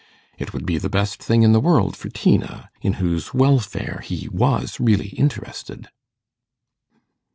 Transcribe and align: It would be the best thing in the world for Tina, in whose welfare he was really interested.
It 0.39 0.51
would 0.51 0.65
be 0.65 0.79
the 0.79 0.89
best 0.89 1.21
thing 1.21 1.43
in 1.43 1.51
the 1.51 1.59
world 1.59 1.95
for 1.95 2.09
Tina, 2.09 2.71
in 2.81 2.93
whose 2.93 3.35
welfare 3.35 4.01
he 4.03 4.27
was 4.29 4.79
really 4.79 5.09
interested. 5.09 5.91